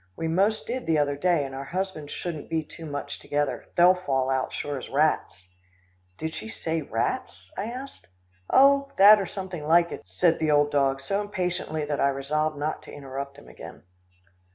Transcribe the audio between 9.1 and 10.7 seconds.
or something like it," said the